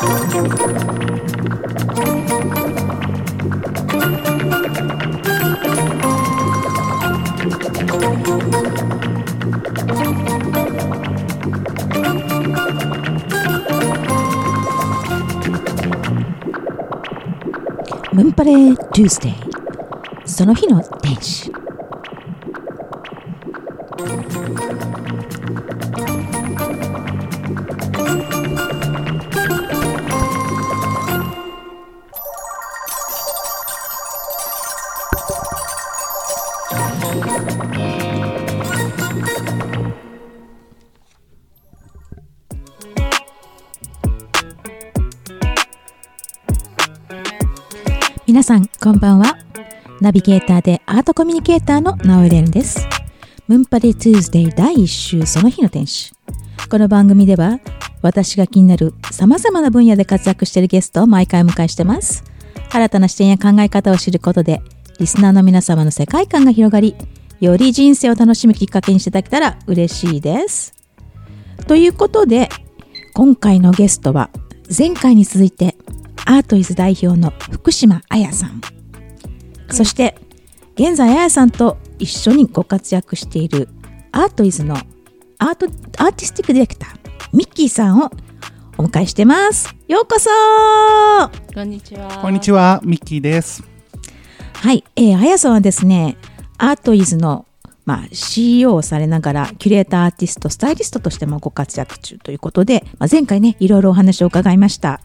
[0.00, 0.06] ム
[18.22, 19.34] ンパレー Tuesday
[20.24, 21.57] その日の天使。
[48.80, 49.36] こんばんは。
[50.00, 52.86] ナビゲーターでアートコミュニケーターのナオエレンです。
[53.48, 56.12] ムンパレ Tuesday 第1週その日の天使
[56.70, 57.58] この番組では
[58.02, 62.22] 私が気になる様々な分野で活躍しているゲストを毎回迎えしてます。
[62.70, 64.62] 新たな視点や考え方を知ることで
[65.00, 66.94] リスナーの皆様の世界観が広がり
[67.40, 70.72] より人生を楽しむきっかけにしていただけたら嬉しいです。
[71.66, 72.48] ということで
[73.12, 74.30] 今回のゲストは
[74.76, 75.74] 前回に続いて
[76.26, 78.60] アートイズ代表の福島彩さん。
[79.70, 80.16] そして
[80.74, 83.68] 現在彩さんと一緒にご活躍している
[84.12, 84.76] アートイズの
[85.38, 85.66] アート
[86.02, 86.98] アーティスティックディレクター
[87.32, 88.10] ミッキーさんを
[88.78, 89.74] お迎えしてます。
[89.88, 90.30] ようこそ。
[91.52, 92.18] こんにちは。
[92.22, 93.64] こんにちは、ミッキーです。
[94.54, 96.16] はい、えー、彩さんはですね
[96.58, 97.44] アートイズの
[97.84, 105.00] まあ、CEO をされながらキュレーターアーティストスタイリストとしてもご活躍中ということで、まあ、前回ねいろいろお話を伺いました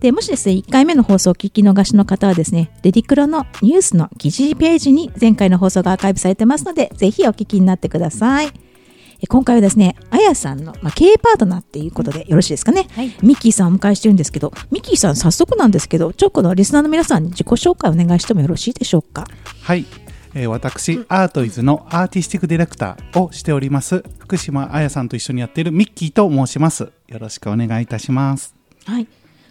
[0.00, 8.52] でもしですね1回目の放送を聞き逃しの方はですねレディクロのニュースの記事ページに前回の放送がアーカイブされてますのでぜひお聞きになってください
[9.20, 19.24] え今回はですねあやさんの、まあ、経営パートナーっていうことでよろしいですかね、はいミッキーさんをお迎えしてるんですけどミッキーさん早速なんですけどちょっとこのリスナーの皆さんに自己紹介お願いしてもよろしいでしょうか？
[19.62, 19.84] はい、
[20.34, 26.92] えー私、アートイズのアーティスティックディレクターをしております、福島彩さんと一緒にやっているミッキーと申します。
[27.08, 28.54] よろしくお願いいたします。
[28.86, 29.08] はい。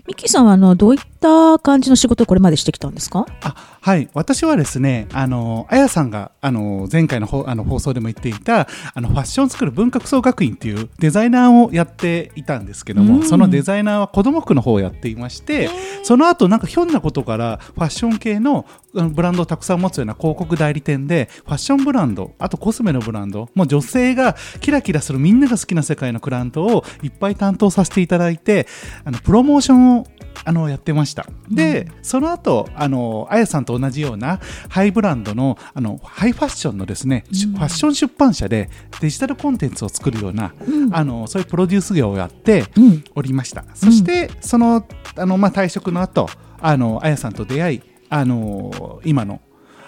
[0.07, 3.26] ミッキーさんはあのどういった感じの仕事をこれまでしてきたんですか？
[3.42, 13.24] あはい、私はですね、あの、あやさんが、あの、前回のほあの放送でも言っていた、あの、ファッションスクール文化服装学院っていうデザイナーをやっていたんですけども、うん。
[13.24, 15.70] そのデザイナーは子供服の方をやっていまして、
[16.04, 28.68] その後なんかひょんなことからファッション系のブランドをたくさん持つような広告代理店でファッションブランドあとコスメのブランドもう女性がキラキラするみんなが好きな世界のクライアントをいっぱい担当させていただいて
[29.06, 30.08] あのプロモーションを
[30.46, 34.40] あのやってましたで、その後あのあやさんと同じような
[34.70, 38.70] ハイブランドのあのハイファッションのですね、しファッション出版社で
[39.02, 40.53] デジタルコンテンツを作るような、
[40.92, 43.03] あのそういうプロデュース業をやってうん。
[43.16, 49.42] おりました、そしてそのあの、まあ、退職の後あのあやさんと出会いあの今の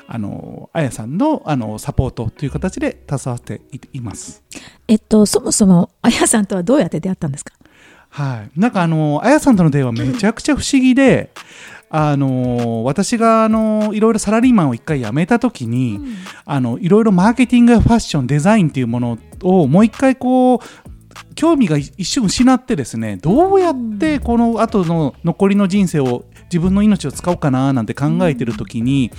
[0.08, 4.44] あのあやさんのあのサポートという形で携わっていいます。
[4.88, 7.54] えっとそもそもあやさんとはどうやって出会ったんですか？
[8.10, 11.32] はい、なんかあのあやさんとの出会いはめちゃくちゃ不思議で、
[11.90, 16.00] あの私があのいろいろサラリーマンを一回辞めた時に、
[16.46, 20.60] あのいろいろマーケティングやファッションデザインっていうものをもう一回こう
[21.36, 29.12] 興味が一瞬失ってですねどうやってこの後の残りの人生を自分の命を使おうかななんて考えてる時に、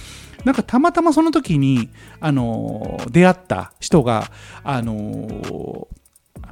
[0.45, 1.91] なんかたまたまその時に
[2.21, 4.31] あの出会った人が
[4.63, 5.89] あの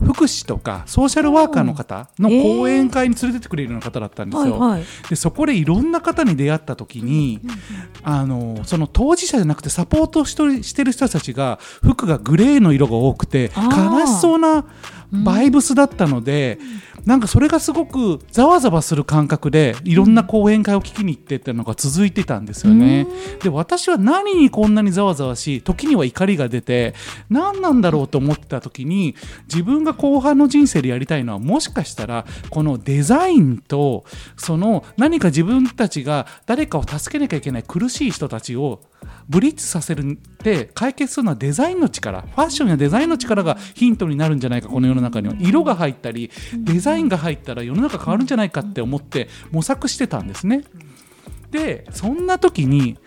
[0.05, 4.59] 福祉とかソーシャルワーカーの方の講演会に連れてってくれるような方だったんですよ。
[4.59, 4.85] はい。
[5.09, 7.41] でそこでいろんな方に出会った時に、
[8.03, 14.65] あのその当事者じゃなくてサポートしとりしてる人たちが服がグレーの色が多くて悲しそうな
[15.13, 16.59] バイブスだったので、
[17.05, 23.07] なんかそれがすごくざわざわする感覚でいろんな講演会を聞きに行ってっていうのが続いてたんですよね。
[23.43, 26.95] で私は何にこんなにざわざわし時には怒りが出て
[27.31, 29.15] 何なんだろうと思ってた時に
[29.51, 34.05] 自分が後半の人生でやりたいのはもしかしたらこのデザインと
[34.37, 38.81] その何か自分たちが誰かを助けなきゃいけない苦しい人たちを
[39.29, 45.35] ブリッジさせるって解決するのはデザインの力ファッションやデザインの力がヒントになるんじゃないかこの世の中には。
[45.39, 50.65] 色が入ったりデザインが入ったら世の中変わるんじゃないかって思って模索してたんですね。
[51.51, 52.99] でそんな時に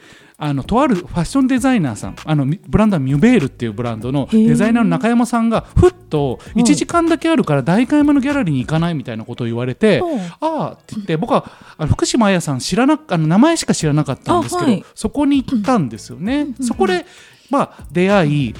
[0.41, 10.19] あのとあるファッションデザイナーさんあのみブランドはミュベールっていうブランドのデザイナーの中山さんがふっと1時間だけあるから代官山のギャラリーに行かないみたいなことを言われて、うん。
[10.19, 11.45] ああって言って僕は
[11.77, 14.85] あの福島彩さん知らなあの名前しか知らなかったんですけど、あはい。
[14.95, 16.47] そこに行ったんですよね。
[16.59, 17.05] そこで、
[17.51, 18.55] まあ、出会い、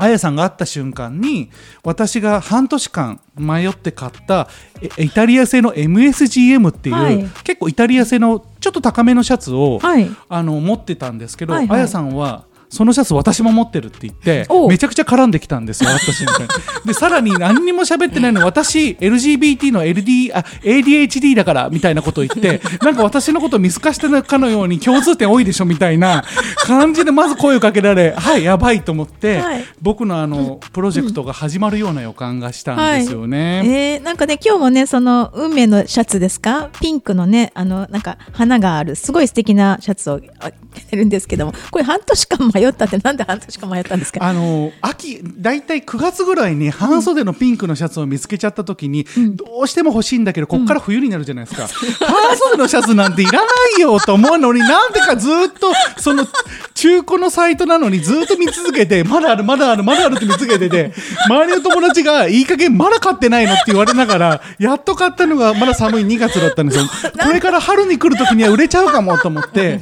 [0.00, 1.50] あやさんが会った瞬間に
[1.84, 4.48] 私が半年間迷って買った
[4.80, 7.22] えイタリア製の MSGM っていう、はい。
[7.44, 10.10] 結構イタリア製のちょっと高めのシャツを、はい。
[10.28, 11.78] あの持ってたんですけど、はいはい。
[11.78, 16.48] あやさんはそのシャツ私も持ってるって言ってめちゃくちゃ絡んできたんですよ会った瞬間に。
[16.86, 26.24] でさらに何にも喋ってないの私 LGBT の LD あ ADHD だからみたいなことを言って なんか私のことを見透かしてるかのように共通点多いでしょみたいな
[26.64, 29.64] 感じでまず声をかけられはいやばいと思って、はい。
[29.82, 33.62] 僕のあのプロジェクトが始まるような予感がしたんですよね。
[33.64, 36.70] えー、なんかね今日もねその運命のシャツですか？
[36.80, 44.22] ピンクのねあのなんか花があるすごい素敵なシャツをあ着てるんですけどもこれ半年間迷ったってなんで半年間迷ったんですか？
[44.22, 49.04] あの秋大体9月ぐらいに半袖のピンクのシャツを見つけちゃった時に、
[49.34, 51.66] どうしても欲しいんだけどこっから冬になるじゃないですか、
[52.06, 53.46] 半袖のシャツなんていらな
[53.78, 56.26] いよと思うのになんでかずっとその
[56.74, 60.92] 中古のサイトなのにずっと見続けてまだあるまだあるまだあるって見続けてて
[61.28, 63.52] 周りの友達がいい加減まだ買ってないの？
[63.52, 66.84] って言われながらやっと買ったのがまだ寒い2月だったんですよ。
[67.22, 69.80] これから春に来る時には売れちゃうかもと思って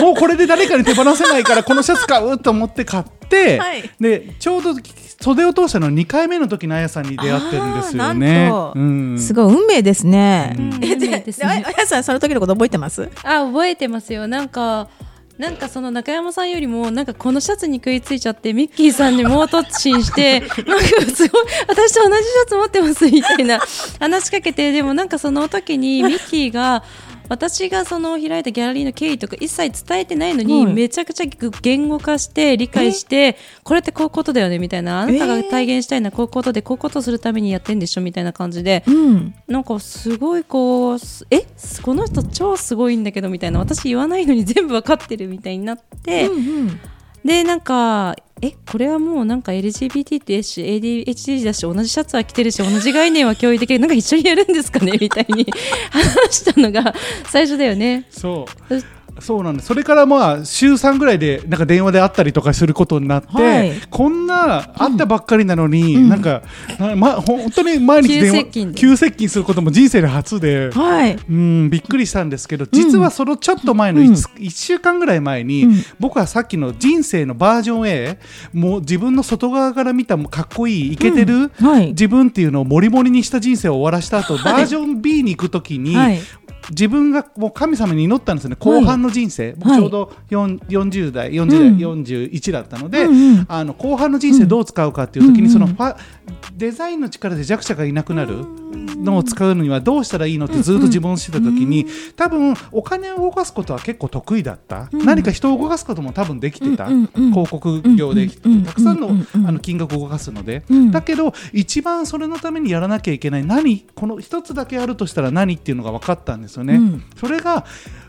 [0.00, 3.90] もうこれで誰かに手放せないからこのシャツ買うと思って買って、はい。
[3.98, 4.74] でちょうど
[5.20, 8.50] 袖を通したの2回目の時のあやさんに出会ってるんですよね。
[8.74, 9.18] うん。
[9.18, 10.54] すごい運命ですね。
[10.58, 10.84] うん。
[10.84, 13.08] えであやさんその時のこと覚えてます？
[13.22, 14.26] あ覚えてますよ。
[14.26, 14.88] なんか
[15.38, 20.54] なんかその中山さんよりもなんかこのシャツに食いついちゃってミッキーさんに猛突進して なんか
[21.14, 23.58] すごい私と同じシャツ持ってますみたいな
[23.98, 26.84] 話しかけてでもなんかその時にミッキーが
[27.28, 30.72] 私がその開いたギャラリーの経緯とか一切伝えてないのに、はい。
[30.74, 31.24] めちゃくちゃ
[31.62, 35.00] 言語化して理解してこれってこういうことだよねみたいな。
[35.00, 38.84] あなたが体現したいのはこういうことでこういうことをするためにやってんでしょみたいな感じで。
[38.86, 39.34] うん。
[39.48, 41.46] なんかすごいこうすえ？
[41.82, 43.58] この人超すごいんだけどみたいな。
[43.60, 46.80] 私言わないのに全部わかってるみたいになって、うんうん
[47.24, 55.46] でなんかえこれはもうなんか LGBT ってし ADHD だし同じシャツは着てるし同じ概念は共有できるなんか一緒にやるんですかねみたいに
[55.90, 56.92] 話したのが
[57.30, 58.06] 最初だよね。
[58.10, 58.82] そう
[59.20, 66.42] そうなんですそれからまあ週3ぐらいでなんか電話で会ったりとかすることになって、はいこんな会ったばっかりなのに、うんなんか、
[66.78, 70.70] なま、本当に毎日電話急接近で急接近することも人生で初で。
[70.70, 71.16] はい。
[71.28, 78.18] うん、びっくりしたんですけど実はそのちょっと前の 1,、一週間ぐらい前に、うん僕はさっきの人生のバージョン A
[78.52, 81.88] もう自分の外側から見たかっこいいイケてる、はい。
[81.88, 86.20] 自分っていうのをモリモリにした人生を終わらした後、バージョン B に行くときに、はい。
[86.70, 88.56] 自分がもう神様に祈ったんですよね。
[88.58, 89.78] 後半の人生、僕はい。
[89.80, 92.02] ちょうど4 40代40代、うん。
[92.02, 95.52] 41だったので、うんうんあの後半の人生どう使うかっていう時に、うん。
[95.52, 95.96] そのファ
[96.56, 101.86] デザインの力で弱者がいなくなるのを使うのにはどうしたらいいのってずっと自分をしてた時に、
[102.16, 105.04] 多分お金を動かすことは結構得意だった、うん。
[105.04, 108.72] 何か人を動かすことも多分できてた、広告業でた。
[108.72, 109.10] くさんの,、
[109.46, 110.90] あの金額を動かすので、うん。
[110.90, 113.86] だけど一番それのためにやらなきゃいけない何？
[113.94, 115.54] この一つだけあるとしたら何？
[115.54, 116.74] っていうのが分かったんですよね。
[116.74, 117.04] うん。
[117.16, 117.64] それが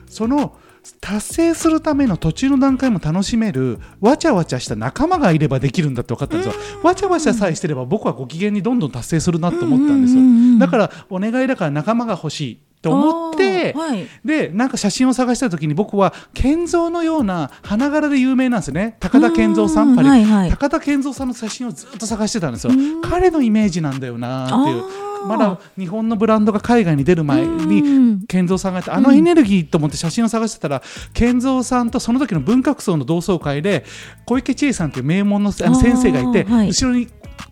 [0.08, 0.56] その
[1.00, 6.54] 達成するための途中の段階も楽しめるわちゃわちゃした仲間がいればできるんだって分かったんですよ。
[6.84, 10.22] わちゃわちゃさえしてれば僕はご機嫌にどんどん達成するなと思ったんですよ。
[10.22, 10.60] うんうんうんうん。
[10.60, 14.06] だからお願いだから仲間が欲しいと思ってはい。
[14.26, 18.98] でなんか写真を探した時に僕は健三のような花柄で有名なんですよね。
[19.00, 20.50] 高田健三さうんんパリ、はいはい。
[20.50, 22.74] 高田健三さんの写真をずっと探してたんですよ。
[22.74, 23.02] うん。
[23.02, 24.84] 彼のイメージなんだよなっていう
[25.28, 28.20] まだ日本のブランドが海外に出る前うん。
[28.20, 30.82] に健三さんがいてあのエネルギーと思って写真を探してたら
[31.14, 33.86] 健三さんとその時の文学層の同窓会で
[34.26, 37.08] 小池千恵さんという名門のあの先生がいて後ろに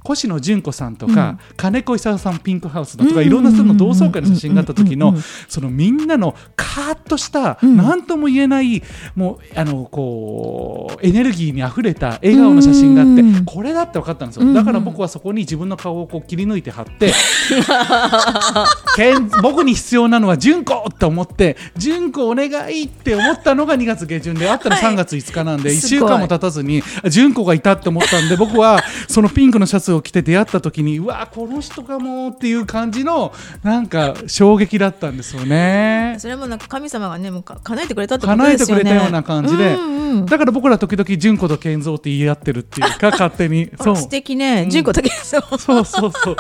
[0.10, 1.40] 越野純子さんとか、うん。
[1.56, 3.28] 金子久さんピンクハウスのとか、うん。
[3.28, 5.16] いろんな人の同窓会の写真があった時の
[5.48, 7.78] そのみんなのカーッとしたうん。
[7.78, 8.82] 何とも言えない
[9.16, 13.46] もうあのこうエネルギーにあふれた笑顔の写真があってうん。
[13.46, 14.54] これだって分かったんですよ。
[14.54, 17.14] だから僕はそこに自分の顔をこう切り抜いて貼って
[18.96, 24.94] けん僕に必要なのは純子って思って純子お願いって思ったのが2月下旬であったらはい。
[24.94, 26.10] 3月5日なんで1すごい。
[26.10, 33.34] 週間も経たずに純子がいたって思ったんで僕はそのピンクのシャツを着て出会った時にうわこの人かもっていう感じの
[33.64, 36.16] なんか衝撃だったんですよね。
[36.20, 38.84] それもなんか神様がねもうか叶えてくれたってこと叶えてですよね。
[38.84, 44.68] くれたような感じで、うんうんだから僕ら時々純子と健三って言い合ってるっていうか勝手に そう素敵ね。
[44.70, 45.42] 純子だけそう。
[45.58, 46.36] そうそうそう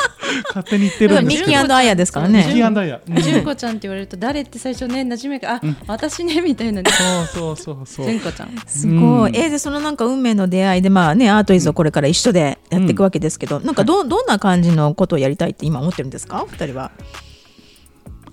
[0.47, 2.39] 勝手に言ってるんですミッキーアヤですからね。
[2.39, 3.15] ミッキーアヤ、うん。
[3.21, 3.71] 純子ちゃん。
[3.71, 6.91] って言われると誰って最初ね馴染みがあ、私ねみたいなね。
[6.91, 8.05] そうそうそうそう。
[8.05, 8.55] 純子ちゃん。
[8.67, 9.31] すごい。
[9.31, 9.35] うん。
[9.35, 16.45] えーでそのなんか運命の出会いでまあねアートイズをこれから一緒でやっていくわけですけど、なんかどどんな感じのことをやりたいって今思ってるんですか？
[16.50, 16.91] 二人は。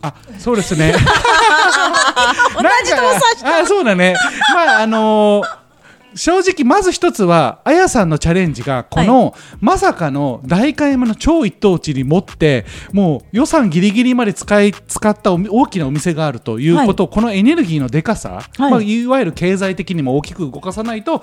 [0.01, 0.95] あそうですね。
[2.55, 3.21] 同じともさ
[3.63, 4.15] あそうだね。
[4.55, 5.68] まああのー
[6.15, 18.71] 正直まず一つはあやさんのチャレンジがこの、まさかの代官山の超一等地に持ってもう予算ギリギリまで使い使ったお大きなお店があるということ、このエネルギーのでかさ、はい。
[18.71, 21.23] まあ、いわゆる経済的にも大きく動かさないと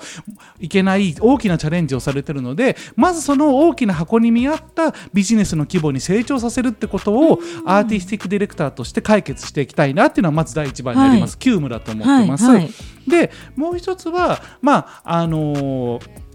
[0.60, 12.44] いけない大きなチャレンジをされてるのでまずその大きな箱に見合ったビジネスの規模に成長させるってことをアーティスティックディレクターとして解決していきたいなっていうのはまず第一番にあります、急務だと思ってます。
[12.44, 16.26] はいはいでもう一つはまああのー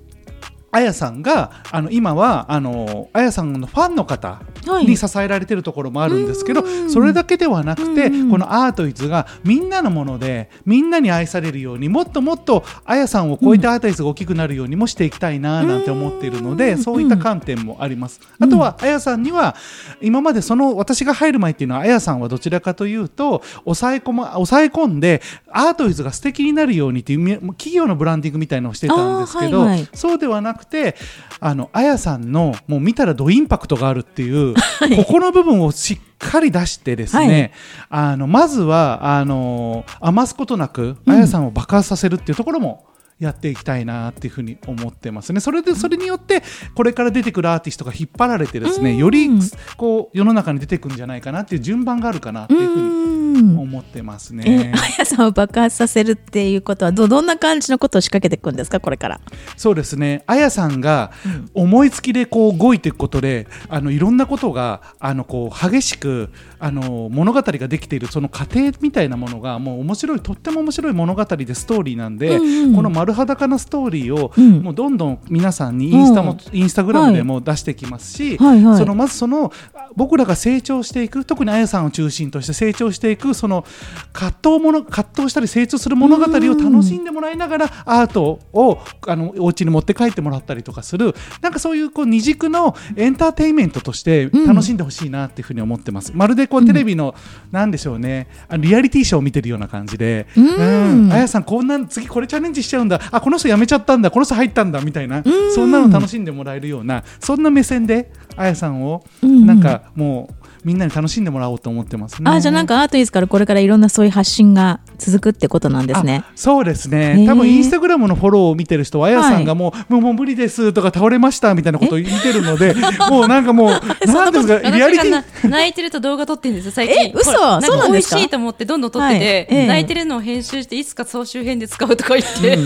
[0.73, 4.41] あやさんがあの今はあのあやさんのファンの方
[4.83, 18.19] に支えられてるところもあるんですけど、うんそれだけではなくて、このアートイズがみんなのものでみんなに愛されるようにもっともっとあやさんを超えてアートイズが大きくなるようにもしていきたいななんて思っているので、うんそういった観点もあります。
[18.39, 19.55] あとはあやさんには
[20.01, 29.87] 今までその私が入る前っていうのはあやさんはどちらかというと抑え込,、ま、抑え込んでアートイズが素敵になるようにっていうみ企業のブランディングみたいなのをしてたんですけど、はいはい。
[29.93, 30.95] そうではなくて
[31.39, 37.53] あのあやさんのもう見たらドインパクトがあるっていう、ここの部分をしっかり出してですね、
[37.89, 42.85] あのまずはあの余すことなくあやさんを爆発させるっていうところも
[43.19, 45.39] やっていきたいなっていうふうに思ってますね。
[45.39, 46.41] それでそれによって
[46.73, 48.97] これから出てくるアーティストが引っ張られてですね、うん。
[48.97, 49.29] より
[49.77, 54.73] こう世の中に出てくるんじゃないかなっていう順番があるかなっていうふうにうん思ってますえね。
[54.75, 59.21] あやさんを爆発させるっていうことはどどんな感じのことを仕掛けていくんですかこれから。
[59.57, 60.23] そうですね。
[60.27, 61.11] あやさんが
[61.53, 66.29] 思いつきでこう動いていくことで、あのいろんなことがあのこう激しく
[66.59, 72.75] あの物語ができているその過程みたいなものがもう面白いとっても面白い物語でストーリーなんで、うんうん。
[72.75, 74.61] この丸裸なストーリーを、うん。
[74.61, 78.77] もうどんどん皆さんにインスタも、うんインスタグラムでも出してきますし、はいはい。
[78.77, 79.51] そのまずその
[79.95, 83.65] 僕らが成長していく特にあやさんを中心として成長していくその
[84.13, 91.13] 葛藤もの葛藤したり成長する物語を楽しんでもらいながらアートをあのお家に持って帰ってもらったりとかする。
[91.41, 96.11] なんかそういうこう二軸のエンターテインメントとして楽しんでほしいなっていうふうに思ってます。
[96.15, 97.15] まるでこうテレビの、
[97.51, 98.27] なんでしょうね。
[98.47, 101.05] あのリアリティショーを見てるような感じで、うん。
[101.05, 101.11] うん。
[101.11, 102.99] あやさんこんな次これチャレンジしちゃうんだ。
[103.11, 104.11] あこの人辞めちゃったんだ。
[104.11, 104.81] この人入ったんだ。
[104.81, 105.23] みたいな、
[105.55, 109.45] そんなの楽しんでもらえるようなそんな目線であやさんをうん。
[109.45, 112.29] なんかもうみんなに楽しんでもらおうと思ってますね。
[112.29, 116.23] あじゃあなんかアートイズからこれからいろんなそういう発信が続くってことなんですね。
[116.23, 117.25] あそうですへねー。
[117.25, 122.75] 多分インスタグラムのフォローを見てる人はあやさんがもう,、もうもう無理ですとか倒れましたみたいなことを言ってるので
[123.09, 123.69] もうなんかもう
[124.05, 126.95] なんですかリアリティ泣いてると動画撮ってるんですよ最近。
[127.09, 127.31] え嘘？
[127.61, 128.15] そうなんですか？
[128.17, 132.59] 美味しいと思ってどんどん撮ってて、泣いてるのを編集していつか総集編で使うとか言って、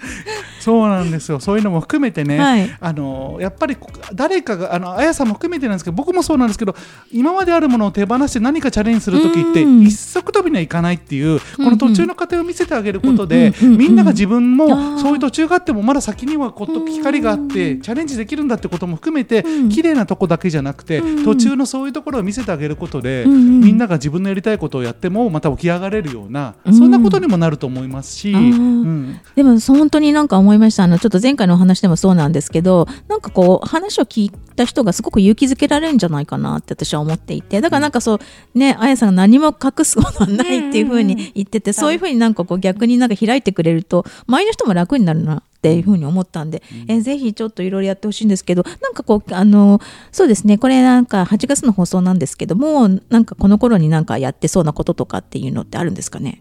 [0.60, 1.40] そうなんですよ。
[1.40, 2.70] そういうのも含めてね、はい。
[2.80, 6.74] あのやっぱりこ誰かがあのあやさんも含めてなんですけど僕もそうなんですけど
[7.12, 9.82] 今まであるものを手放して何かチャレンジする時ってうん。
[9.82, 19.68] 一足飛びにはいかないっていうこの途中の過程を見せてあげることでみんなが自分もそういう途中があってもまだ先にはこと光があってチャレンジできるんだってことも含めてうん。
[19.68, 21.24] 綺麗なとこだけじゃなくてうん。
[21.24, 26.74] 途中のそういうところを見せてあげることでみんなが自分のやりたいことをやってもまた起き上がれるようなうん。
[26.74, 28.32] そんなことにもなると思いますし。
[28.32, 29.58] でも
[29.90, 30.84] 本当になんか思いました。
[30.84, 38.18] あのちょっと前回のお話でもそうなんですけどなんかこう話を聞いた人がすごく勇気づけられるんじゃないかなって私は思っていてだからなんかそう
[38.54, 49.80] ねあやさんが何も隠すことはないっていうふうに言っててそういうふうになんかこう逆になんか開いてくれると周りの人も楽になるなっていうふうに思ったんで、えぜひちょっといろいろやってほしいんですけどなんかこうあの
[50.12, 56.40] そうですねこれなんか8月の放送なんですけどもなんかこの頃になんかやってそうなこととかっていうのってあるんですかね？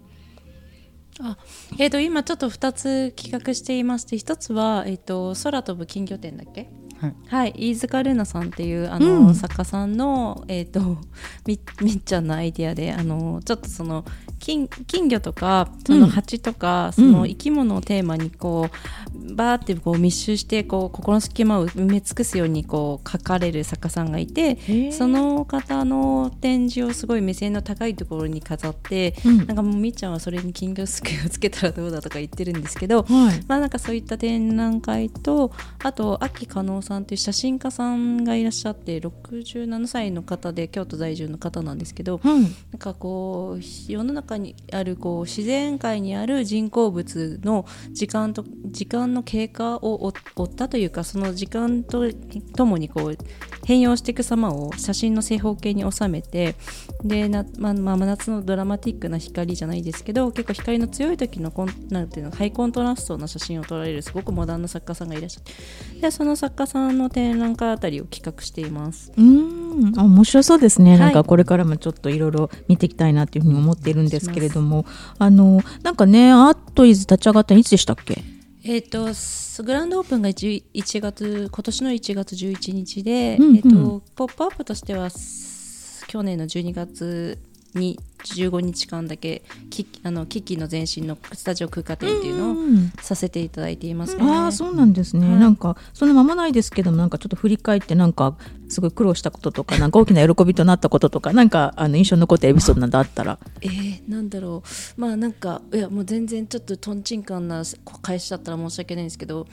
[1.22, 1.38] あ
[1.78, 6.70] えー、と今ちょっと2つ企画していまして1つは、えー、と空飛ぶ金魚店だっけ？
[7.00, 7.16] はい。
[7.28, 9.36] はい、飯塚ルナさんっていうあの、うん。
[9.36, 10.98] 作家さんの、えー、と
[11.48, 14.06] みみっちゃんのアイディアであのちょっとその
[14.40, 24.92] 金金魚とかその蜂とか、その生き物をテーマにこうバーってこう密集してこう心の隙間を埋め尽くすようにこう描かれる作家さんがいてー。
[24.92, 29.38] その方の展示をすごい目線の高いところに飾って、うん。
[29.46, 33.44] なんかもうみっちゃんはそれに金魚すくいをつけたらどうだとか言ってるんですけど、はい。
[33.48, 35.52] まあなんかそういった展覧会と
[35.84, 42.42] あと秋加納さんという写真家さんがいらっしゃって67歳の方で京都在住の方なんですけど、うん。
[42.42, 52.12] なんかこう世の中にあるこう自然界にある人工物の時間と時間の経過を追追ったというかその時間と
[52.56, 53.18] ともにこう
[53.66, 56.56] 変容していく様を写真の正方形に収めて
[57.04, 69.12] でな、まあまあ、真夏のドラマティックな光じゃないですけど結構光の強い時のコンなんていうのハイコントラストな写真を撮られるすごくモダンな作家さんがいらっしゃってでその作家ささんの展覧会あたりを企画しています。
[69.16, 70.00] うーん。
[70.00, 71.00] あ面白そうですね、はい。
[71.00, 74.86] なんかこれからもちょっといろいろ見ていきたいなっていうふうに思っているんですけれども。
[75.18, 78.24] あのなんかねアートイズ立ち上がったのいつでしたっけ？
[78.64, 83.56] えっ、とすグランドオープンが 1, 1月今年の1月11日で、うんうん。
[83.58, 87.38] えっ、とポップアップとしてはす去年の12月
[87.76, 92.92] に15日間だけキあのキッキーの前身のスタジオ空間展っていうのをん。
[93.02, 94.24] させていただいていますね。
[94.24, 95.40] ああそうなんですね、はい。
[95.40, 98.36] なんかそんな間もないですけどもなんかちょっと振り返ってなんか
[98.68, 103.40] すごい苦労したこととか なんか大きな喜びとなったこととかなんかあの印象に残ったエピソードなどあったら。
[103.62, 104.64] えー、なんだろ
[104.98, 105.02] う。
[105.02, 107.64] まあなんかいやもう全然ちょっととんちんかんな
[108.02, 109.48] 返しだったら申し訳ないんですけど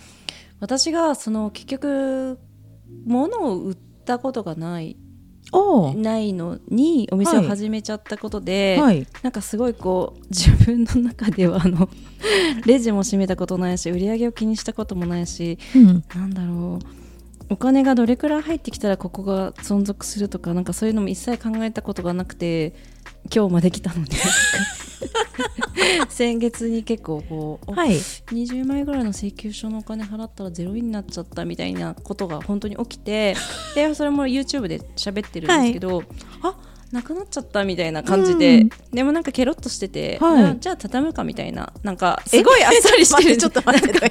[0.61, 2.39] 私がその結局
[3.05, 4.97] 物を売ったことがない
[5.97, 9.07] ないのにお店を始めちゃったことで、はい。
[9.23, 11.89] なんかすごいこう自分の中ではあの
[12.67, 16.05] レジも閉めたことないし売り上げを気にしたこともないしうん。
[16.15, 17.07] なんだろう。
[17.49, 22.75] お金がどれくらい入ってきたらここが存続するとかなんかそういうのも一切考えたことがなくて
[23.35, 24.17] 今日まで来たので。
[26.09, 27.97] 先月に結構こう、おはい。
[27.97, 33.37] 20枚ぐらいの請求書のお金払ったらゼロになっちゃったみたいなことが本当に起きて
[33.75, 36.03] でそれも YouTube で喋ってるんですけど、
[36.43, 36.57] あ
[36.93, 38.71] なくなっちゃったみたいな感じで、うん。
[38.93, 40.45] でもなんかケロッとしてて、はい。
[40.45, 43.37] あじゃあ畳むかみたいななんかすごいあっさりしてる。
[43.37, 44.11] ちょっと待って。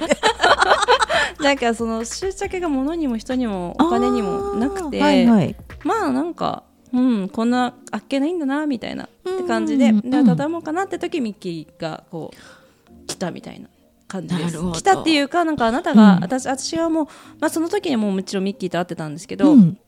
[1.42, 5.56] なんかその執着が物にも人にもお金にもなくて、はいはい。
[5.84, 10.10] まあなんかうんこんなあっけないんだなみたいなって感じで、うん。
[10.10, 13.68] で畳もうかなって時ミッキーがこう来たみたいな
[14.08, 14.58] 感じです。
[14.72, 16.22] 来たっていうかなんかあなたが、うん。
[16.22, 17.06] 私私はもう、
[17.40, 19.78] まあ、その時にもうもちろんミッキーと会ってたんですけど、うん。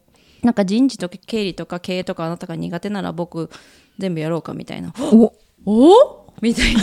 [0.43, 3.50] なんか人事とか経理とか経営とかあなたが苦手なら僕
[3.99, 4.93] 全部やろうかみたいな。
[5.00, 5.33] お
[5.67, 6.17] お？
[6.40, 6.83] みたいな。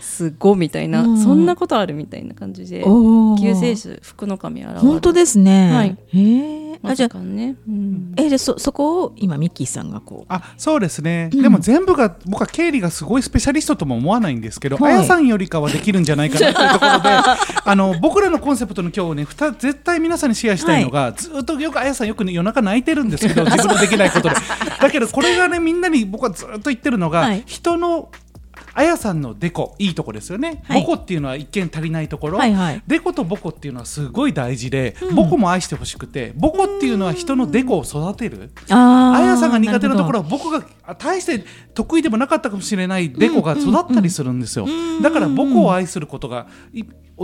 [0.00, 1.22] すごいみたいな、うん。
[1.22, 4.80] そんなことあるみたいな感じで救世主福の神現る。
[4.80, 5.72] 本当ですね。
[5.72, 5.98] はい。
[6.08, 6.70] へえ。
[6.94, 8.14] じゃあうん。
[8.16, 10.26] えでそそこを今ミッキーさんがこう。
[10.28, 14.94] あそうですね、でも全部が僕は経理がすごいスペシャリストとも思わないんですけど、はい。
[14.94, 17.08] あやさんよりかはできるんじゃないかなというところで
[17.64, 24.34] あの僕らのコンセプトの今日ねふた絶対皆さんにシェアしたいのが、ずっとよくあやさんよく、ね、夜中泣いてるんですけど自分のできないことで。
[24.80, 27.42] だけどこれがねみんなに僕はずっと言ってるのが、はい。
[27.46, 28.10] 人の
[28.74, 30.82] あやさんのデコいいとこですよね、はい。
[30.82, 32.82] ボコっていうのは一見足りないところ、はいはい。
[32.86, 38.50] デコとボコっていうのはすごい大事で、ボコも愛してほしくてボコっていうのは人のデコを育てる。
[38.68, 40.20] ああやさんが苦手なところろ。
[40.20, 44.66] は僕が大して得意でもなかったかもしれないデコが育ったりするんですよ、
[45.02, 46.46] だから母校を愛することが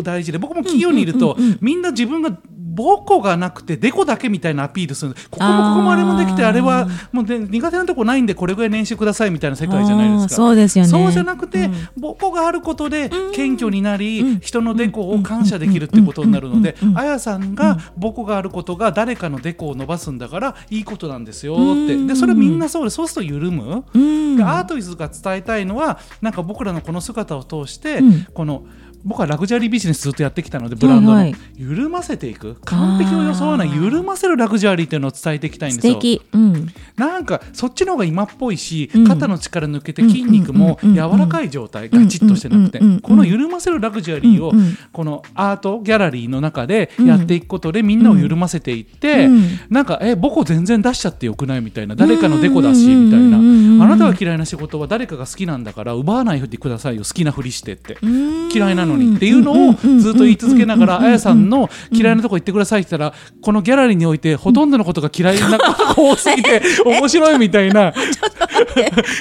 [0.01, 2.37] い大事で僕も企業にいると、みんな自分が
[2.77, 5.15] 母校がなくてデコだけみたいなアピールする。
[5.31, 10.35] ここもここもあれもできてあれはもうで苦手なとこないんでこれぐらい年収くださいみたいな世界じゃないですか。
[10.35, 10.91] そうですよね。
[10.91, 11.73] そうじゃなくて、うん。
[12.03, 21.97] 母校があることで謙虚になり、人のデコを感謝できるってことになるので、あやさんが母校があることが誰かのデコを伸ばすんだからいいことなんですよって。
[21.97, 28.27] でそれみんなそうでそうすると緩む、アートイズが伝えたいのはなんか僕らのこの姿を通して、うん。
[28.35, 28.65] この
[29.07, 31.40] 僕はラグジュアリービジネスずっとやってきたのでブランドの、はいはい。
[31.57, 32.57] 緩ませていく。
[32.64, 35.95] 完璧を装わない緩ませるラグジュアリーっていうのを伝えていきたいんですよ。
[35.95, 36.23] 素敵。
[36.33, 36.66] うん。
[36.97, 39.07] なんかそっちの方が今っぽいし、うん。
[39.07, 40.90] 肩の力抜けて筋肉もうん。
[40.90, 40.97] うん。
[40.99, 41.05] うん。
[41.05, 42.85] うん柔らかい状態、ガチッとしてなくて、うん。
[42.85, 42.90] うん。
[42.90, 42.97] うん。
[42.97, 43.01] うん。
[43.03, 44.59] この緩ませるラグジュアリーを、うん。
[44.59, 44.79] うん。
[44.92, 49.42] このアートギャラリーの中でやっていくことで、みんなを緩ませていって、うん。
[49.71, 51.95] なんかえボコ全然出しちゃってよくないみたいな。
[51.95, 53.45] 誰かのデコだしみたいな、うん。
[53.45, 53.49] うん。
[53.49, 53.75] うん。
[53.77, 53.83] うん。
[53.83, 57.03] あなたが嫌いな仕事は誰かが好きなんだから奪わないでくださいよ。
[57.03, 57.99] 好きなふりしてって。
[58.03, 58.49] うん。
[58.53, 67.93] 嫌いなのにっていうのをずっと言い続けながらあやさんの嫌いなとこ行ってくださいって言ったらこのギャラリーにおいてほとんどのことが嫌いなことが多すぎて面白いみたいな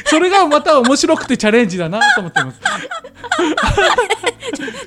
[0.06, 2.60] それがまた面白くてチャレンジだなと思ってます。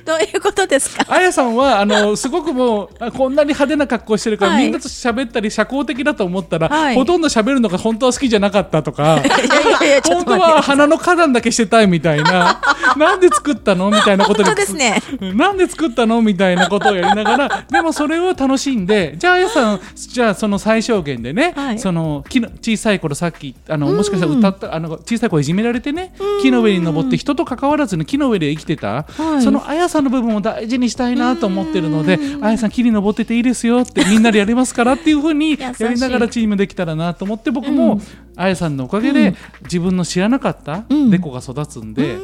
[0.05, 1.05] どういうことですか。
[1.07, 9.21] あやさんはあのすごくもうあこんなに派手な格好してるから、はいみんなと喋ったり社交的だと思ったら、はいほとんど喋るのが本当は好きじゃなかったとか。
[9.23, 12.61] いやいやいやちょっ本当は花の花壇だけしてたいみたいな
[12.97, 15.01] なんで作ったのみたいなことに本当ですね
[15.35, 21.79] なんで作ったのみたいなことをやりながら でもそれを楽しんでじゃああやさんじゃあその最小限でね、はい。
[21.79, 29.41] その木の小さい頃さっきあのもしかしたら歌ったあの小さい頃いじめられてね木の上に登って人と関わらずに木の上で生きてた、はい。
[29.41, 38.01] そのあやさんの部分を大事にしたいなと思ってるのであやさん木に登ってていいですよってみんなでやりますからっていうふうに やりながらチームできたらなと思って僕も、
[38.35, 41.09] あやさんのおかげで自分の知らなかったうん。
[41.09, 42.17] デコが育つんで、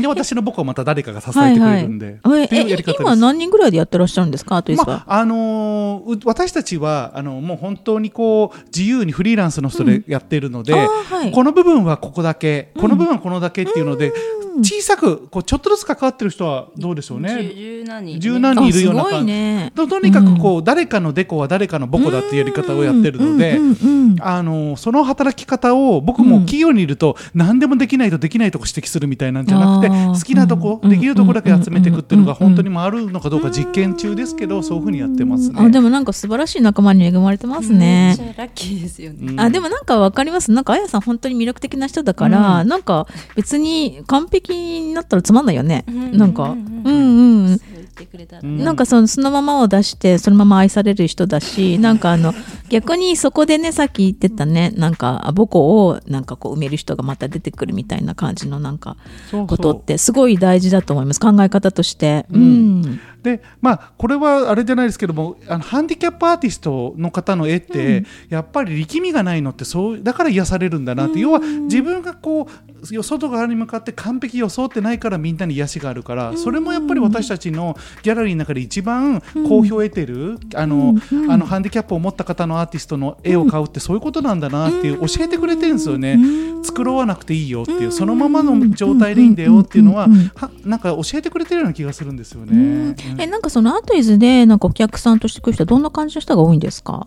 [0.00, 2.44] で私の僕はまた誰かが支えてくれるんで、はいはい。
[2.44, 3.02] っていうやりえ方です。
[3.02, 11.32] 今何人ぐらいでやってらっしゃるんですかまああのーう私たちはあのもう本当にこう自由にフリーランスの人でやっているので、あーはい。
[11.32, 14.12] この部分はここだけ、この部分はこのだけっていうので、
[14.62, 17.52] 小さくこうちょっとずつ関わってる人はどうでしょうね。
[17.54, 18.20] 十何人。
[18.20, 19.72] 十何人いるような感じ、ね。
[19.74, 30.90] ととにかくこう、誰かのデコは誰かのボコだっていうやり方をやってるので、うんうんうんあのその働き方を僕も企業にいると何でもできないとできないとこ指摘するみたいなんじゃなくて好きなとこ、うん。
[30.90, 35.56] できるとこだけ集めていくっていうのが本当に回るのかどうか実験中ですけどそういうふうにやってますね。
[35.60, 36.04] あでもなん。
[36.04, 39.32] か素晴らしい仲間に恵まれてますね、ラッキーですよね。
[39.32, 39.40] うん。
[39.40, 39.84] あでもなん。
[39.84, 40.64] かわかりますなん。
[40.64, 41.00] かあやさん。
[41.00, 42.82] 本当に魅力的な人だから、なん。
[42.82, 45.46] か別に完璧になったらつまん。
[45.46, 46.16] ないよね、うん。
[46.18, 46.32] なん。
[46.32, 46.82] かううん。
[46.82, 47.46] ん。
[47.46, 47.60] うん
[47.98, 48.58] ってくれたらうん。
[48.58, 48.64] ね。
[48.64, 52.32] なんかそのそのままを出してそのまま愛される人だし なんかあの
[52.68, 58.96] 逆にそこでねさっき言ってたねなんかあ母校をなんかこう埋める人がまた出てくるみたいな感じのなんか
[59.30, 59.46] そうそう。
[59.46, 61.20] ことってすごい大事だと思います。
[61.20, 62.26] 考え方として。
[62.30, 62.80] ううん。
[62.82, 72.48] んでまあこれはあれじゃないですけどもあのハンディキャップアーティストの方の絵って、やっぱり力みがないのってそうだから癒されるんだなって、要は自分がこうよ
[73.02, 80.94] 外側に向かって完璧装ってないからみんなに癒しがあるから、それもやっぱり私たちのギャラリーの中で一番好評を得てる、あの
[81.28, 86.18] あのハンディキャップを持った方のアーティストの絵を買うってそういうことなんだなっていう教えてくれてるんですよね。
[86.62, 92.56] 繕わなくていいよっていうそのままの状態でいいんだよっていうのははなんか教えてくれてるような気がするんですよね。
[92.56, 92.56] う
[93.16, 93.20] ん。
[93.20, 97.06] えなんかそのアートイズでなんかお客さんとして来る人はどんな感じの人が多いんですか？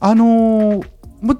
[0.00, 0.93] あのー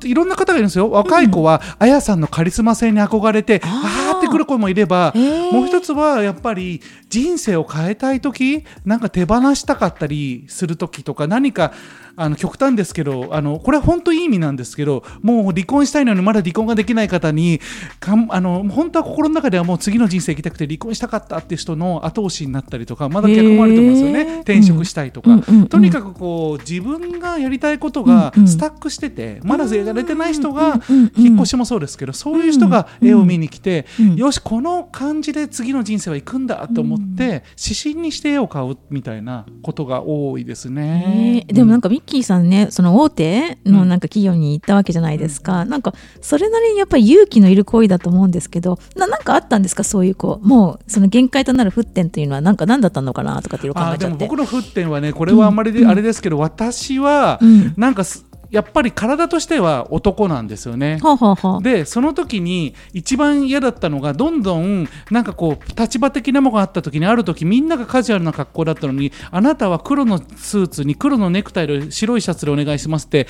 [0.04, 0.90] いろんな方がいるんですよ。
[0.90, 5.52] 若い子は、あやさんのカリスマ性に憧れてあーってくる子もいれば、へー。
[5.52, 11.72] もう一つはやっぱり人生を変えたい時なんか手放したかったりする時とか何か
[12.16, 17.60] あの極端ですけどあのこれは本当いい意味なんですけどもう離婚したいのにまだ離婚ができない方に
[17.98, 24.36] かんあの本当は心の中ではもう次の人生生きたくて離婚したかったっていう人の後押しになったりとかまだ逆もあると思うんですよね、へー。
[24.38, 41.44] 転職したいとか、うんうんうんとにかくこう自分がやりたいことがうんうんスタックしてて、まだやれてない人がうんうんうん引っ越しもそうですけどそういう人が絵を見に来て、うんよしこの感じで次の人生は行くんだと思って、指針にして絵を買うみたいなことが多いですね。
[41.48, 41.52] え。
[41.52, 49.84] ーでもなんかミッキーさんねその大手のなんか企業に行ったわけじゃないですか、なんかそれなりにやっぱり勇気のいる行為だと思うんですけどななんかあったんですか？
[49.84, 54.26] そういうこうもうその限界となる沸点というのはなんか何だったのかなとかっていろいろ考えちゃって。
[54.26, 57.74] 僕の沸点はねこれはあんまりで、あれですけど私はうん。
[57.76, 60.98] なんかすやっぱり体としては男なんですよね。
[61.02, 73.26] はあ、はあはあ、でその時に一番嫌だったのがどんどんなんかこう立場的なものがあった時にある時みんながカジュアルな格好だったのにあなたは黒のスーツに黒のネクタイで白いシャツでお願いしますって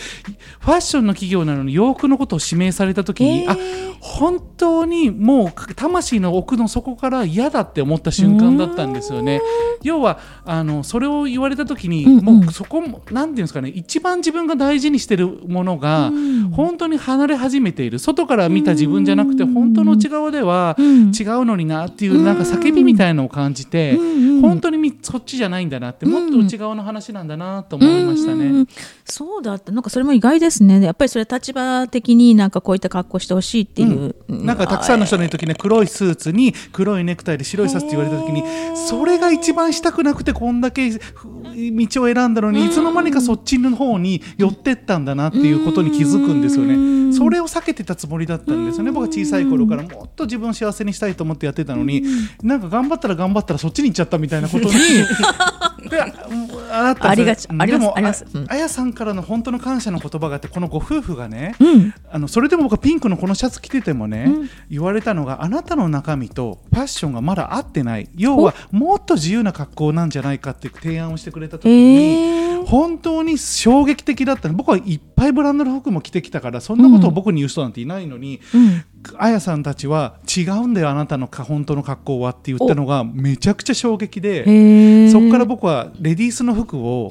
[0.61, 9.41] ファッションの企業なのに洋服のことを指名された時に、えーあ本当にもう魂の奥の底から嫌だって思った瞬間だったんですよね。
[9.83, 16.13] 要はあのそれを言われた時に、うんうんもうそこもなんていうんですかね一番自分が大事にしてるものが、
[16.53, 17.99] 本当に離れ始めている。
[17.99, 21.13] 外から見た自分じゃなくて本当の内側ではうん。
[21.15, 24.29] 違うのになっていうなんか叫びみたいのを感じて、うん。
[24.29, 28.45] うん本当にみそっちじゃないんだなってもっと内側の話なんだなと思いましたね。
[28.45, 28.69] うん。
[29.05, 29.73] そうだった。
[29.73, 30.83] なんかそれも意外ですね。
[30.83, 38.43] やっぱりそれは立場的になんかこういった格好してほしいっていう、なんかたくさんの人の時ね黒いスーツに黒いネクタイで白いシャツって言われた時に
[38.77, 46.95] それが一番したくなくてこんだけふ道を選んだのにいつの間にかそっちの方に寄ってったんだなっていうことに気づくんですよね。
[47.13, 48.91] それを避けてたつもりだったんですよね。
[48.91, 52.03] 僕は小さい頃からもっと自分を幸せにしたいと思ってやってたのに
[52.43, 54.73] なんか頑張ったら頑張ったらそっちに行っちゃったみたいなことに
[55.91, 57.09] であったんですよ。
[57.11, 61.95] ありがちありますでもああやさんからの本当の感謝の言葉があってこのご夫婦がね、うん。
[62.11, 64.51] あのそれでも僕はピンクのこのシャツ着ててもね、うん。
[64.71, 68.09] 言われたのがあなたの中身とファッションがまだ合ってない。
[68.17, 74.55] 要はもっと自由な格好なんじゃないかって提案をしてくれた時に、えー本当に衝撃的だったの。
[74.55, 78.85] 僕はいっぱいブランドの服も着てきたからそんなことを僕に言う人なんていないのに、うん。
[79.19, 85.11] あやさんたちは違うんだよあなたのか本当の格好はって言ったのがめちゃくちゃ衝撃で。
[85.11, 87.11] そこから僕はレディースの服を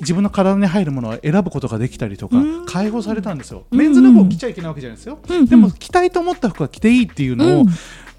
[0.00, 2.66] 自分の体に入るものを選ぶことができたりとか、うん。
[2.66, 3.78] 解放されたんですよ、うん。
[3.78, 5.46] メンズの服を着ちゃいけないわけじゃないですよ、うん。
[5.46, 7.66] でも着たいと思った服は着ていいっていうのを、うん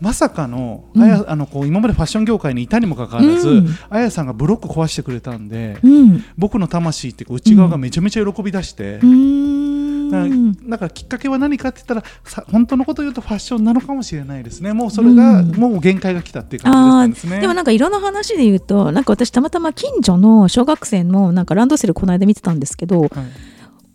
[0.01, 1.03] まさかの,、うん。
[1.03, 3.67] あやあのこう今までファッション業界にいたにもかかわらず、うん。
[3.89, 6.25] あやさんがブロック壊してくれたんで、うん。
[6.37, 14.73] 僕の魂って内側がめちゃめちゃ喜び出して、うーだからんだからきっかけは何かって言ったらさ本当のことを言うとファッションなのかもしれないですね。
[14.73, 15.51] もうそれが、うん。
[15.55, 17.37] もう限界が来たっていう感じですね。
[17.37, 23.09] ーでもなんか色の話で言うとなんか私たまたま近所の小学生のなんかランドセルこの間見てたんですけどはい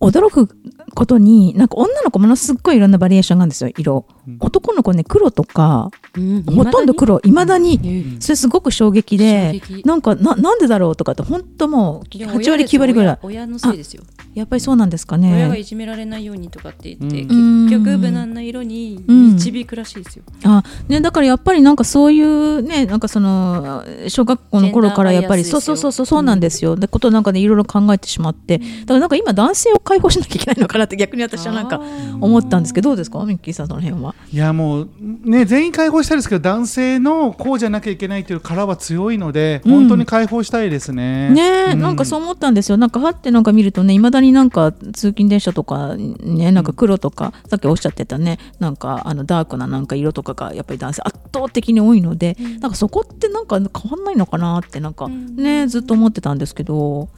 [0.01, 0.49] 驚く
[0.95, 4.37] ことになんか女の子ものすっごいいろんなバリエーションがあるんですよ色、うん。
[4.41, 6.43] 男の子ね黒とかうん。
[6.43, 7.81] ほとんど黒いまだに
[8.15, 13.19] うんそれすごく衝撃でなんかななんでだろうとかって本当もういや8割9割ぐらい。
[13.23, 14.03] 親親のせいですよ。
[14.35, 15.33] やっぱりそうなんですかね。
[15.33, 17.65] 親がいじめられないようにとかって言って、うん。
[17.67, 19.27] 結局無難な色にうん。
[19.37, 28.59] 導くらしいですよ、あねだからやっぱりなんかそういうねなんかその小学校の頃からやっぱりそうそうそうそうそうなんですよ、でことなんかねいろいろ考えてしまって。
[28.59, 31.81] だからなんか今男性を解放しなきゃいけないのかなって逆に私はなんか
[32.20, 33.25] 思ったんですけどどうですか？
[33.25, 34.14] ミッキーさんその辺は。
[34.33, 34.88] いやもう
[35.25, 39.72] ね全員解放したいですけど男性のこうじゃなきゃいけないという殻は強いので、うん。
[39.72, 41.31] 本当に解放したいですね。
[41.31, 42.77] ねえ、うなんかそう思ったんですよ。
[42.77, 52.61] なんかはってなんか見るとねいまだになんか通勤電車とかねなんか黒とか、さっきおっしゃってたねなんかあのダークななんか色とかがやっぱり男性圧倒的に多いので、うん。
[52.61, 55.37] なんかそこってなんか変わんないのかなってなんかうん。
[55.37, 57.09] ねずっと思ってたんですけど、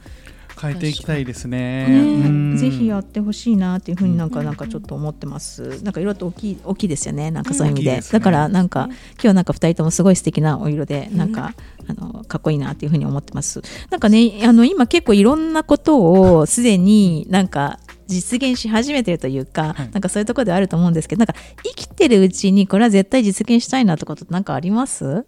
[0.59, 2.57] 変えていきたいですね。
[2.57, 5.81] ぜひやってほしいなっていうふうになんかなんかちょっと思ってます。
[5.83, 7.31] なんか色って大きい大きいですよね。
[7.31, 8.01] なんかそういう意味で。
[8.01, 8.89] だからなんか
[9.21, 11.53] 今日なんか二人ともすごい素敵なお色でなんか、
[11.87, 13.61] あのかっこいいなっていうふうに思ってます。
[13.89, 25.25] なんかねあの今結構いろんなことをすでになんか実現し始めてるというか、はいなんかそういうところではあると思うんですけど、なんか生きてるうちにこれは絶対実現したいなってことってなんかあります？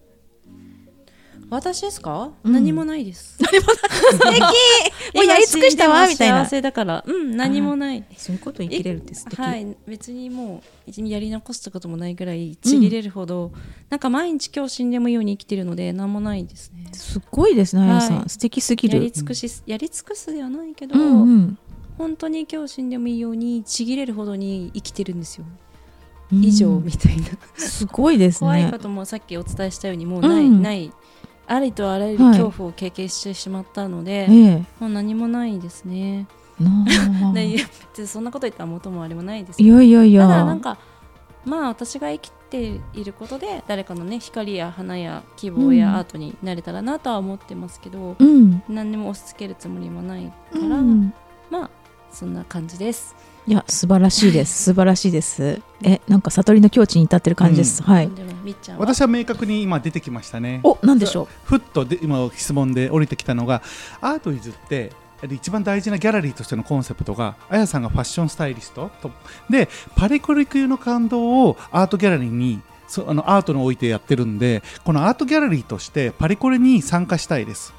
[1.52, 2.54] 私ですか、うん。
[2.54, 3.36] 何もないです。
[3.44, 3.60] 素敵。
[5.14, 6.46] もうやり尽くしたわみたいな。
[6.46, 6.50] 幸。
[6.50, 7.04] せだから。
[7.06, 8.06] うん何もない。
[8.16, 9.38] そういうこと生きれるって素敵。
[9.38, 9.76] はい。
[9.86, 13.52] 別にもうやり残したこともないぐらいちぎれるほど、
[13.90, 16.46] なんか毎日今日死んでもいいように生きてるので何もない。
[16.46, 18.30] ですねすっごいですね、あやさん、はい。
[18.30, 18.96] 素敵すぎる。
[18.96, 21.58] やり尽くし、やり尽くすではないけど、うんうん。
[21.98, 25.46] 本当に今日死んでもいいようにちぎれるほどに生きてるんですよ、
[26.32, 26.44] うん。
[26.46, 27.26] 以上みたいな。
[27.58, 28.48] すごいですね。
[28.48, 28.80] 怖いこ。
[28.80, 30.62] ともさっきお伝えしたようにもうない、うん。
[30.62, 30.94] ない
[31.54, 36.28] ありとあらゆるはい恐怖を経験してしまったので、ええもう何もないですね。
[36.60, 40.64] 別にそんなこと言ったら元もあれもないですいけどやいやいただなんや。
[40.64, 40.78] か
[41.44, 48.64] まあ私が生きていることで誰かのね光や花や希望やうんアートになれたらなとは思ってますけど、うん。
[48.70, 51.14] 何にも押し付けるつもりもないから、うん
[51.50, 51.70] まあ
[52.12, 53.16] そんな感じです。
[53.48, 55.62] いや素晴らしいです 素晴らしいです。
[55.84, 57.82] えなんか悟りの境地に至ってる感じです。
[57.82, 58.10] はい。
[58.10, 60.60] でもみっちゃんは私は明確に今出てきましたね。
[60.64, 63.62] おなんでしょふっとで今質問で降りてきたのが
[64.00, 64.92] アートイズって
[65.30, 69.12] 一番大事なギャラリーとしてのコンセプトがあやさんがファッションスタイリストと
[69.50, 77.74] でパリコレ級の感動をアートギャラリーにそあのアートに置いてやってるんでこのアートギャラリーとしてパリコレに参加したいです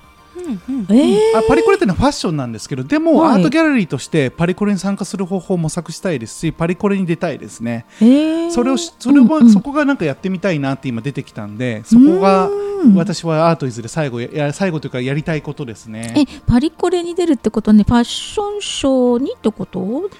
[1.36, 3.34] あパリコレってのはファッションなんですけどでも、はい。
[3.34, 9.52] アートギャラリーとしてパリコレに参加する方法を模索したいですしパリコレに出たいですねええそれをしそれは、うんうん。
[9.52, 12.94] そこがなんかやってみたいなって今出てきたんでそこがうん。
[12.94, 16.14] 私はアートイズで最後やや最後というかやりたいことですね。
[16.16, 20.10] えパリコレに出るってことはねファッションショーにってこと？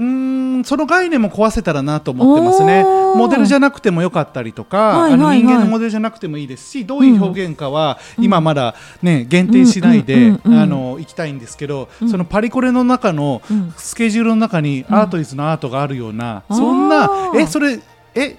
[0.00, 0.06] うー
[0.60, 2.84] んその概念も壊せたらなと思ってますね。
[3.14, 5.40] モデルじゃなくてもよかったりとか、はいはいはい。
[5.42, 12.08] あの人間のモデルじゃなくてもいいですしどういう表現かは今まだね限定しないで、うんあの行きたいんですけど、うん。
[12.10, 13.74] そのパリコレの中のうん。
[13.76, 17.78] スケジュールの中にうんアートイズのアートがあるような、そんなえそれ
[18.14, 18.38] え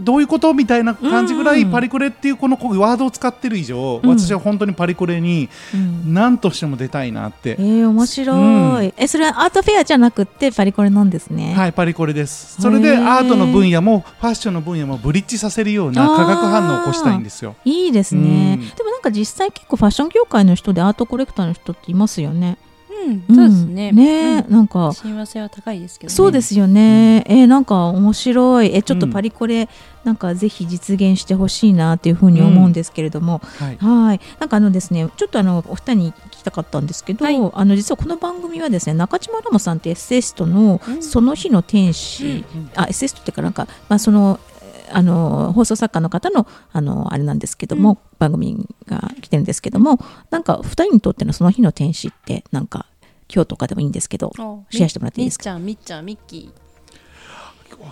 [0.00, 1.70] どういうことみたいな感じぐらいうん。
[1.70, 4.10] パリコレっていうこのワードを使ってる以上、うん。
[4.10, 6.14] 私は本当にパリコレにうん。
[6.14, 7.56] 何としても出たいなって。
[7.58, 11.54] えー、面白い、えそれはアートフェアじゃなくてパリコレなんですね。
[11.54, 12.60] はい、パリコレです。
[12.60, 17.56] それでアートの分野もファッションの分野もブリッジさせるような化学反応を起こしたいんですよ。
[17.64, 18.68] いいですね、うん。
[18.76, 22.58] でもなんか実際結構ファッション業界の人でアートコレクターの人っていますよね。
[22.90, 23.90] うん、そうですね。
[23.90, 23.96] ん。
[23.96, 24.52] ね、うん。
[24.52, 28.74] なんか親和性は高いですけど、ね、そうですよね、えーなんか面白い。
[28.74, 29.68] えちょっとパリコレ、
[30.04, 33.76] なんかぜひ実現してほしいなっていうふうに思うんですけれども、はい。
[33.76, 34.20] はい。
[34.38, 37.36] なんかあのですねちょっとあのお二人に聞きたかったんですけど、はい。
[37.36, 41.02] あの実はこの番組はですね中島ラモさんってエッセイストのうん。
[41.02, 44.47] その日の天使、うんあエッセイストっていうかなんか、まあ、そのえー
[44.92, 47.98] あの放送作家の方のあのあれなんですけども、うん。
[48.18, 52.86] 番組が来てるんですけどもなんか二人にとってのその日の天使ってなんか
[53.32, 55.56] 今日とかでもいいんですけどおシェアしてもらっていいですか？
[55.60, 56.52] みっちゃんみっちゃんミッキ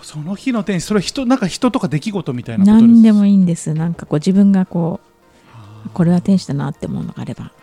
[0.01, 2.81] その日の天使、それは人なんか人とか出来事みたいなことです？
[2.81, 3.73] 何でもいいんです。
[3.73, 4.99] なんかこう自分がこ
[5.85, 7.53] うこれは天使だなって思うのがあれば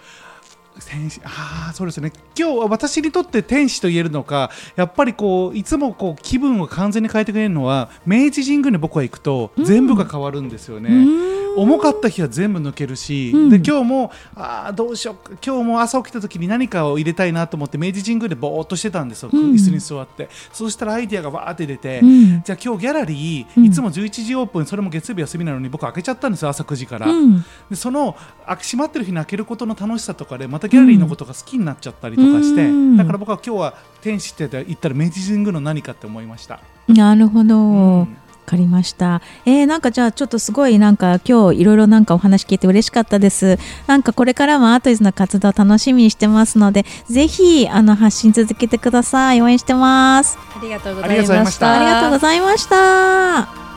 [0.81, 2.13] 天使ああそうですね。
[2.39, 10.91] 今日は私にとって天使と言えるのかやっぱりこういつもこう気分を完全に変えてくれるのは明治神宮に僕は行くと全部が変わるんですよね。
[10.91, 11.45] うーん。
[11.57, 13.49] 重かった日は全部抜けるし、うん。
[13.49, 19.53] で今日もあーどうしようか今日も朝起きた時に何かを入れたいなと思って明治神宮でぼーっとしてたんですよ、うん。
[19.53, 20.29] 椅子に座って。
[20.53, 22.43] そうしたらアイディアがわーって出て、うん。
[22.43, 23.65] じゃあ今日ギャラリうん。
[23.65, 27.45] ーいつも11時オープン、それも月曜日休みなのに僕開けちゃったんですよ朝9時から、うん。
[27.71, 36.61] でそのあ閉まってる日に開けることの楽しさとかでまたギャラリーのことが好きになっちゃったりとかして、うんだから僕は今日は天使って言ったら明治神宮の何かって思いました。
[36.89, 39.23] なるほど、うんわかりました。
[39.47, 43.59] えー、なんかじゃあちょっとすごいなんか今日いろいろなんかお話聞いて嬉しかったです。
[43.87, 49.41] なんかこれからもアートイズの活動楽しみにしてますので、ぜひあの発信続けてください。
[49.41, 50.39] 応援してます。
[50.55, 53.74] ありがとうごありがとうございましたありがとうございました。